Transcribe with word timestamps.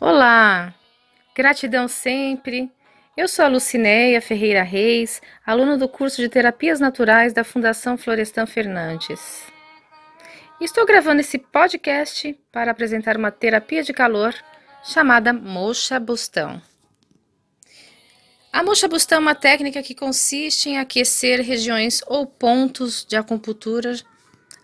Olá, 0.00 0.74
gratidão 1.36 1.86
sempre. 1.86 2.68
Eu 3.16 3.28
sou 3.28 3.44
a 3.44 3.48
Lucinéia 3.48 4.20
Ferreira 4.20 4.64
Reis, 4.64 5.22
aluna 5.46 5.78
do 5.78 5.88
curso 5.88 6.20
de 6.20 6.28
Terapias 6.28 6.80
Naturais 6.80 7.32
da 7.32 7.44
Fundação 7.44 7.96
Florestan 7.96 8.44
Fernandes. 8.44 9.44
Estou 10.60 10.84
gravando 10.84 11.20
esse 11.20 11.38
podcast 11.38 12.36
para 12.50 12.72
apresentar 12.72 13.16
uma 13.16 13.30
terapia 13.30 13.84
de 13.84 13.92
calor 13.92 14.34
chamada 14.82 15.32
Mocha 15.32 16.00
Bustão. 16.00 16.60
A 18.52 18.64
Mocha 18.64 18.88
Bustão 18.88 19.18
é 19.18 19.20
uma 19.20 19.34
técnica 19.34 19.80
que 19.80 19.94
consiste 19.94 20.70
em 20.70 20.78
aquecer 20.78 21.40
regiões 21.40 22.02
ou 22.08 22.26
pontos 22.26 23.06
de 23.08 23.16
acupuntura 23.16 23.94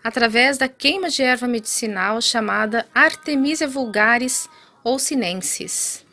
através 0.03 0.57
da 0.57 0.67
queima 0.67 1.09
de 1.09 1.23
erva 1.23 1.47
medicinal 1.47 2.21
chamada 2.21 2.85
Artemisia 2.93 3.67
vulgaris 3.67 4.49
ou 4.83 4.97
sinensis. 4.99 6.05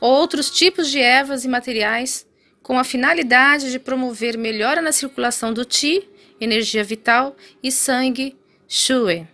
Outros 0.00 0.50
tipos 0.50 0.90
de 0.90 1.00
ervas 1.00 1.44
e 1.44 1.48
materiais 1.48 2.26
com 2.62 2.78
a 2.78 2.84
finalidade 2.84 3.70
de 3.70 3.78
promover 3.78 4.38
melhora 4.38 4.80
na 4.80 4.90
circulação 4.90 5.52
do 5.52 5.66
Qi, 5.66 6.08
energia 6.40 6.82
vital, 6.82 7.36
e 7.62 7.70
sangue, 7.70 8.36
Shui, 8.66 9.28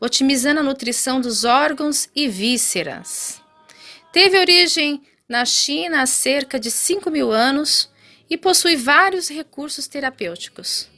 otimizando 0.00 0.60
a 0.60 0.62
nutrição 0.62 1.20
dos 1.20 1.44
órgãos 1.44 2.08
e 2.14 2.28
vísceras. 2.28 3.42
Teve 4.12 4.38
origem 4.38 5.02
na 5.28 5.44
China 5.44 6.02
há 6.02 6.06
cerca 6.06 6.58
de 6.60 6.70
5 6.70 7.10
mil 7.10 7.32
anos 7.32 7.90
e 8.30 8.36
possui 8.36 8.76
vários 8.76 9.28
recursos 9.28 9.88
terapêuticos. 9.88 10.88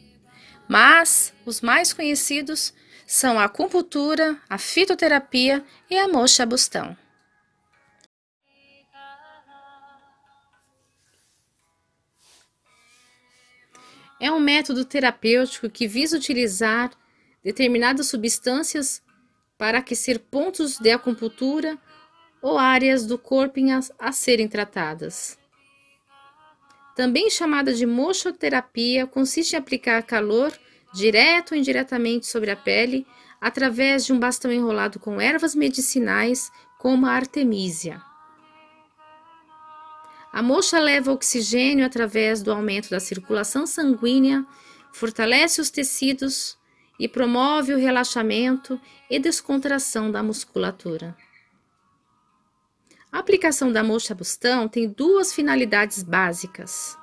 Mas 0.69 1.33
os 1.47 1.61
mais 1.61 1.93
conhecidos 1.93 2.75
são 3.07 3.39
a 3.39 3.45
acupuntura, 3.45 4.37
a 4.49 4.59
fitoterapia 4.59 5.65
e 5.89 5.97
a 5.97 6.09
mocha 6.09 6.45
bustão. 6.45 6.97
É 14.19 14.33
um 14.33 14.41
método 14.41 14.85
terapêutico 14.85 15.71
que 15.71 15.87
visa 15.87 16.17
utilizar 16.17 16.91
determinadas 17.45 18.09
substâncias 18.09 19.03
para 19.57 19.79
aquecer 19.79 20.19
pontos 20.19 20.79
de 20.79 20.91
acupuntura 20.91 21.79
ou 22.43 22.59
áreas 22.59 23.07
do 23.07 23.19
corpo 23.19 23.61
a, 23.71 24.09
a 24.09 24.13
serem 24.13 24.49
tratadas. 24.49 25.39
Também 26.97 27.29
chamada 27.29 27.75
de 27.75 27.85
mochoterapia, 27.85 29.07
consiste 29.07 29.53
em 29.53 29.59
aplicar 29.59 30.03
calor 30.03 30.59
direto 30.97 31.53
ou 31.53 31.59
indiretamente 31.59 32.27
sobre 32.27 32.51
a 32.51 32.57
pele, 32.57 33.07
através 33.41 34.05
de 34.07 34.13
um 34.13 34.19
bastão 34.19 34.51
enrolado 34.51 34.99
com 34.99 35.21
ervas 35.21 35.55
medicinais, 35.55 36.51
como 36.79 37.07
a 37.07 37.13
artemisia. 37.13 38.01
A 40.33 40.43
mocha 40.43 40.79
leva 40.79 41.13
oxigênio 41.13 41.85
através 41.85 42.43
do 42.43 42.51
aumento 42.51 42.91
da 42.91 43.01
circulação 43.01 43.67
sanguínea, 43.67 44.45
fortalece 44.93 45.61
os 45.61 45.71
tecidos 45.71 46.59
e 46.99 47.07
promove 47.07 47.75
o 47.75 47.79
relaxamento 47.79 48.81
e 49.09 49.19
descontração 49.19 50.11
da 50.11 50.23
musculatura. 50.23 51.17
A 53.13 53.19
aplicação 53.19 53.73
da 53.73 53.83
mocha 53.83 54.15
bustão 54.15 54.69
tem 54.69 54.89
duas 54.89 55.33
finalidades 55.33 56.03
básicas: 56.03 56.97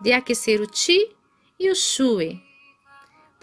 de 0.00 0.12
aquecer 0.12 0.60
o 0.60 0.68
Qi 0.68 1.10
e 1.58 1.70
o 1.70 1.74
Shui, 1.74 2.42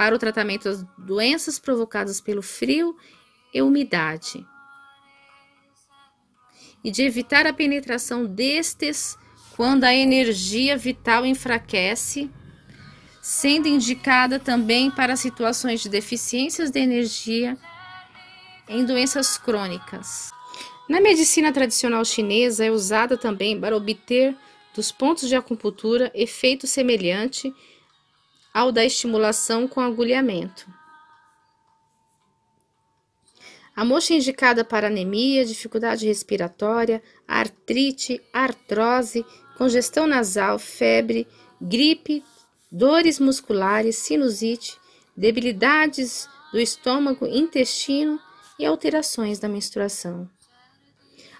para 0.02 0.16
o 0.16 0.18
tratamento 0.18 0.64
das 0.64 0.84
doenças 0.98 1.60
provocadas 1.60 2.20
pelo 2.20 2.42
frio 2.42 2.98
e 3.54 3.62
umidade, 3.62 4.44
e 6.84 6.90
de 6.90 7.03
evitar 7.03 7.46
a 7.46 7.53
penetração 7.53 8.25
destes 8.25 9.16
quando 9.56 9.84
a 9.84 9.94
energia 9.94 10.75
vital 10.75 11.24
enfraquece, 11.24 12.31
sendo 13.22 13.68
indicada 13.68 14.40
também 14.40 14.90
para 14.90 15.16
situações 15.16 15.81
de 15.81 15.90
deficiências 15.90 16.72
de 16.72 16.80
energia 16.80 17.56
em 18.68 18.84
doenças 18.84 19.38
crônicas. 19.38 20.31
Na 20.90 21.00
medicina 21.00 21.54
tradicional 21.54 22.04
chinesa 22.04 22.66
é 22.66 22.72
usada 22.72 23.20
também 23.20 23.62
para 23.62 23.78
obter 23.78 24.36
dos 24.74 24.92
pontos 24.92 25.30
de 25.30 25.36
acupuntura 25.36 26.12
efeito 26.16 26.66
semelhante 26.66 27.54
ao 28.53 28.72
da 28.72 28.84
estimulação 28.84 29.67
com 29.67 29.79
agulhamento. 29.79 30.67
A 33.75 33.85
mocha 33.85 34.13
é 34.13 34.17
indicada 34.17 34.63
para 34.66 34.88
anemia, 34.88 35.45
dificuldade 35.45 36.06
respiratória, 36.06 37.01
artrite, 37.28 38.22
artrose, 38.34 39.25
congestão 39.57 40.06
nasal, 40.06 40.59
febre, 40.59 41.25
gripe, 41.59 42.23
dores 42.72 43.19
musculares, 43.19 43.95
sinusite, 43.95 44.78
debilidades 45.16 46.28
do 46.51 46.59
estômago, 46.59 47.25
intestino 47.25 48.19
e 48.59 48.66
alterações 48.66 49.39
da 49.39 49.47
menstruação. 49.47 50.29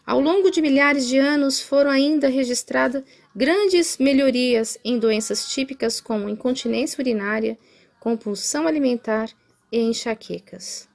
Ao 0.06 0.20
longo 0.20 0.50
de 0.50 0.62
milhares 0.62 1.08
de 1.08 1.18
anos 1.18 1.62
foram 1.62 1.92
ainda 1.92 2.28
registradas 2.28 3.04
grandes 3.36 3.98
melhorias 3.98 4.78
em 4.84 5.00
doenças 5.00 5.48
típicas 5.50 6.02
como 6.02 6.30
incontinência 6.30 7.02
urinária, 7.02 7.58
compulsão 8.00 8.68
alimentar 8.68 9.30
e 9.72 9.80
enxaquecas. 9.80 10.90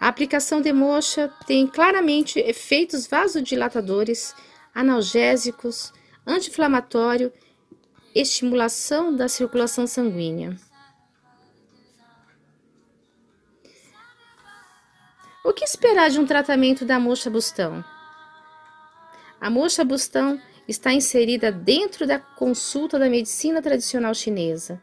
A 0.00 0.06
aplicação 0.06 0.60
de 0.60 0.72
mocha 0.72 1.32
tem 1.46 1.66
claramente 1.66 2.38
efeitos 2.38 3.06
vasodilatadores, 3.06 4.34
analgésicos, 4.72 5.92
anti-inflamatório, 6.24 7.32
estimulação 8.14 9.14
da 9.14 9.28
circulação 9.28 9.86
sanguínea. 9.86 10.56
O 15.44 15.52
que 15.52 15.64
esperar 15.64 16.10
de 16.10 16.20
um 16.20 16.26
tratamento 16.26 16.84
da 16.84 17.00
mocha 17.00 17.30
bustão? 17.30 17.82
A 19.40 19.48
mocha 19.48 19.84
bustão 19.84 20.40
está 20.66 20.92
inserida 20.92 21.50
dentro 21.50 22.06
da 22.06 22.18
consulta 22.18 22.98
da 22.98 23.08
medicina 23.08 23.62
tradicional 23.62 24.14
chinesa. 24.14 24.80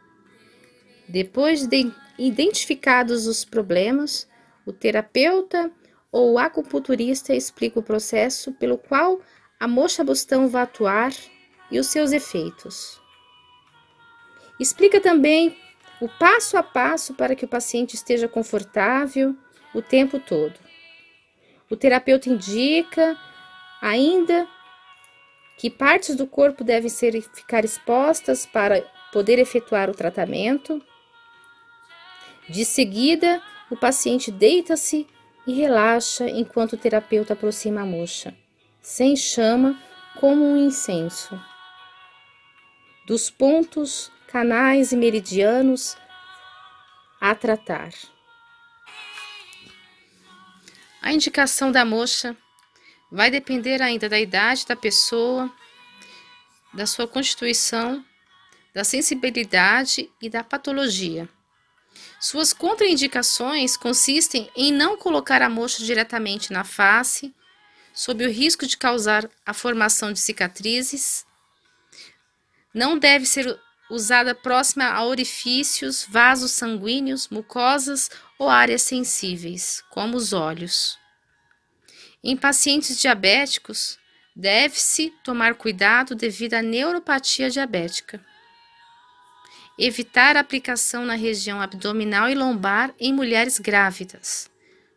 Depois 1.07 1.67
de 1.67 1.91
identificados 2.17 3.27
os 3.27 3.43
problemas, 3.45 4.27
o 4.65 4.71
terapeuta 4.71 5.71
ou 6.11 6.33
o 6.33 6.39
acupunturista 6.39 7.35
explica 7.35 7.79
o 7.79 7.83
processo 7.83 8.53
pelo 8.53 8.77
qual 8.77 9.19
a 9.59 9.67
mocha 9.67 10.03
bustão 10.03 10.47
vai 10.47 10.63
atuar 10.63 11.11
e 11.69 11.77
os 11.77 11.87
seus 11.87 12.11
efeitos. 12.11 12.99
Explica 14.59 15.01
também 15.01 15.57
o 16.01 16.07
passo 16.07 16.57
a 16.57 16.63
passo 16.63 17.13
para 17.13 17.35
que 17.35 17.45
o 17.45 17.47
paciente 17.47 17.95
esteja 17.95 18.27
confortável 18.27 19.35
o 19.73 19.81
tempo 19.81 20.19
todo. 20.19 20.57
O 21.69 21.75
terapeuta 21.75 22.29
indica 22.29 23.17
ainda 23.81 24.47
que 25.57 25.69
partes 25.69 26.15
do 26.15 26.27
corpo 26.27 26.63
devem 26.63 26.89
ser, 26.89 27.19
ficar 27.33 27.63
expostas 27.63 28.45
para 28.45 28.81
poder 29.11 29.39
efetuar 29.39 29.89
o 29.89 29.95
tratamento. 29.95 30.81
De 32.49 32.65
seguida, 32.65 33.41
o 33.69 33.77
paciente 33.77 34.31
deita-se 34.31 35.07
e 35.47 35.53
relaxa 35.53 36.29
enquanto 36.29 36.73
o 36.73 36.77
terapeuta 36.77 37.33
aproxima 37.33 37.81
a 37.81 37.85
mocha, 37.85 38.35
sem 38.81 39.15
chama, 39.15 39.79
como 40.19 40.43
um 40.43 40.57
incenso. 40.57 41.39
Dos 43.05 43.29
pontos, 43.29 44.11
canais 44.27 44.91
e 44.91 44.97
meridianos 44.97 45.95
a 47.21 47.33
tratar. 47.33 47.91
A 51.01 51.13
indicação 51.13 51.71
da 51.71 51.85
mocha 51.85 52.35
vai 53.15 53.31
depender 53.31 53.81
ainda 53.81 54.09
da 54.09 54.19
idade 54.19 54.65
da 54.65 54.75
pessoa, 54.75 55.49
da 56.73 56.85
sua 56.85 57.07
constituição, 57.07 58.05
da 58.73 58.83
sensibilidade 58.83 60.11
e 60.21 60.29
da 60.29 60.43
patologia. 60.43 61.29
Suas 62.19 62.51
contraindicações 62.51 63.77
consistem 63.77 64.51
em 64.53 64.69
não 64.69 64.97
colocar 64.97 65.41
a 65.41 65.49
mocha 65.49 65.81
diretamente 65.81 66.51
na 66.51 66.65
face, 66.65 67.33
sob 67.93 68.25
o 68.25 68.29
risco 68.29 68.67
de 68.67 68.75
causar 68.75 69.29
a 69.45 69.53
formação 69.53 70.11
de 70.11 70.19
cicatrizes. 70.19 71.25
Não 72.73 72.99
deve 72.99 73.25
ser 73.25 73.57
usada 73.89 74.35
próxima 74.35 74.87
a 74.87 75.05
orifícios, 75.05 76.05
vasos 76.09 76.51
sanguíneos, 76.51 77.29
mucosas 77.29 78.11
ou 78.37 78.49
áreas 78.49 78.81
sensíveis, 78.81 79.81
como 79.89 80.17
os 80.17 80.33
olhos. 80.33 80.97
Em 82.27 82.35
pacientes 82.35 82.99
diabéticos, 82.99 83.99
deve-se 84.35 85.13
tomar 85.23 85.53
cuidado 85.53 86.15
devido 86.15 86.55
à 86.55 86.61
neuropatia 86.63 87.51
diabética. 87.51 88.19
Evitar 89.77 90.35
a 90.35 90.39
aplicação 90.39 91.05
na 91.05 91.13
região 91.13 91.61
abdominal 91.61 92.27
e 92.27 92.33
lombar 92.33 92.91
em 92.99 93.13
mulheres 93.13 93.59
grávidas. 93.59 94.49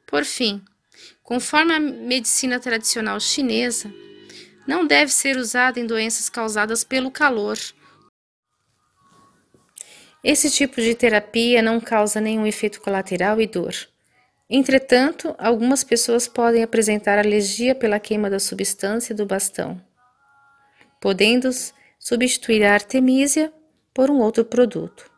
Por 0.07 0.25
fim, 0.25 0.65
conforme 1.23 1.75
a 1.75 1.79
medicina 1.79 2.59
tradicional 2.59 3.21
chinesa, 3.21 3.93
não 4.67 4.87
deve 4.87 5.13
ser 5.13 5.37
usada 5.37 5.79
em 5.79 5.87
doenças 5.87 6.31
causadas 6.31 6.83
pelo 6.83 7.11
calor. 7.11 7.59
Esse 10.25 10.51
tipo 10.51 10.81
de 10.81 10.95
terapia 10.95 11.61
não 11.61 11.79
causa 11.79 12.23
nenhum 12.23 12.47
efeito 12.47 12.81
colateral 12.81 13.39
e 13.39 13.47
dor. 13.47 13.75
Entretanto, 14.51 15.35
algumas 15.39 15.85
pessoas 15.85 16.27
podem 16.27 16.63
apresentar 16.63 17.19
alergia 17.19 17.75
pela 17.75 18.01
queima 18.01 18.31
da 18.31 18.39
substância 18.39 19.15
do 19.15 19.27
bastão, 19.27 19.79
podendo 21.01 21.51
substituir 21.99 22.65
a 22.65 22.73
artemisia 22.73 23.53
por 23.93 24.11
um 24.11 24.21
outro 24.21 24.45
produto. 24.45 25.11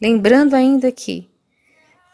Lembrando 0.00 0.54
ainda 0.54 0.92
que, 0.92 1.28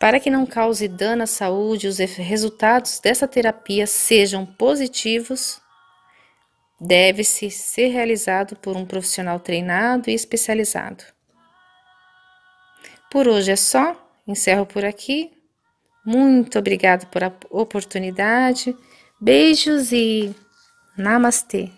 para 0.01 0.19
que 0.19 0.31
não 0.31 0.47
cause 0.47 0.89
dano 0.89 1.25
à 1.25 1.27
saúde 1.27 1.89
os 1.89 1.99
resultados 1.99 2.99
dessa 2.99 3.29
terapia 3.29 3.87
sejam 3.87 4.47
positivos, 4.47 5.61
deve-se 6.81 7.51
ser 7.51 7.89
realizado 7.89 8.57
por 8.57 8.77
um 8.77 8.87
profissional 8.87 9.39
treinado 9.41 10.09
e 10.09 10.15
especializado. 10.15 11.05
Por 13.11 13.29
hoje 13.29 13.53
é 13.53 13.57
só. 13.57 14.06
Encerro 14.27 14.67
por 14.67 14.85
aqui. 14.85 15.31
Muito 16.05 16.59
obrigado 16.59 17.07
por 17.07 17.25
a 17.25 17.33
oportunidade. 17.51 18.77
Beijos 19.21 19.93
e 19.93 20.35
namastê. 20.97 21.71